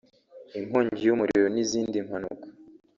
[0.57, 2.47] inkongi y’umuriro n’izindi mpanuka